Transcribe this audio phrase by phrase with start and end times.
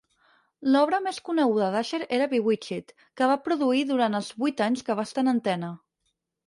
[0.75, 5.11] L'obra més coneguda d'Asher era "Bewitched", que va produir durant els vuit anys que va
[5.11, 5.75] estar en antena.